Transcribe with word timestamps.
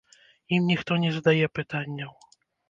Ім 0.55 0.63
ніхто 0.69 0.97
не 1.03 1.11
задае 1.17 1.51
пытанняў. 1.59 2.11